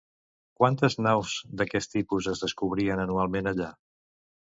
[0.59, 3.69] Quantes naus d'aquest tipus es descobrien anualment allà?